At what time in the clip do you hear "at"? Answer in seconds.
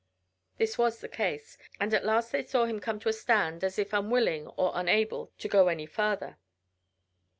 1.93-2.03